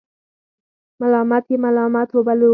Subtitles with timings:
[0.99, 2.49] ملامت یې ملامت وبللو.